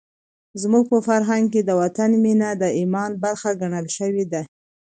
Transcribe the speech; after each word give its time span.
زموږ 0.61 0.83
په 0.91 0.99
فرهنګ 1.07 1.45
کې 1.53 1.61
د 1.65 1.71
وطن 1.81 2.11
مینه 2.23 2.49
د 2.61 2.63
ایمان 2.79 3.11
برخه 3.23 3.49
ګڼل 3.61 3.85
شوې 3.97 4.25
ده. 4.31 4.41